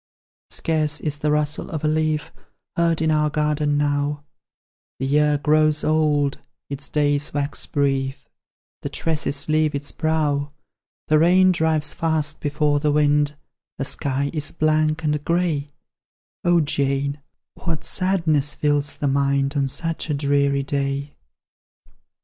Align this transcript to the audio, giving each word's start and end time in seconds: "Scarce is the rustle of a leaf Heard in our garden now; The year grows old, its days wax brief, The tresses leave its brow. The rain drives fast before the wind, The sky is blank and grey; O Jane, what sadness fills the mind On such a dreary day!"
"Scarce 0.49 0.99
is 0.99 1.19
the 1.19 1.29
rustle 1.29 1.69
of 1.69 1.83
a 1.83 1.87
leaf 1.87 2.31
Heard 2.75 3.03
in 3.03 3.11
our 3.11 3.29
garden 3.29 3.77
now; 3.77 4.23
The 4.97 5.05
year 5.05 5.37
grows 5.37 5.83
old, 5.83 6.39
its 6.71 6.89
days 6.89 7.35
wax 7.35 7.67
brief, 7.67 8.27
The 8.81 8.89
tresses 8.89 9.47
leave 9.47 9.75
its 9.75 9.91
brow. 9.91 10.53
The 11.09 11.19
rain 11.19 11.51
drives 11.51 11.93
fast 11.93 12.41
before 12.41 12.79
the 12.79 12.91
wind, 12.91 13.35
The 13.77 13.85
sky 13.85 14.31
is 14.33 14.49
blank 14.49 15.03
and 15.03 15.23
grey; 15.23 15.71
O 16.43 16.61
Jane, 16.61 17.21
what 17.53 17.83
sadness 17.83 18.55
fills 18.55 18.95
the 18.95 19.07
mind 19.07 19.53
On 19.55 19.67
such 19.67 20.09
a 20.09 20.15
dreary 20.15 20.63
day!" 20.63 21.13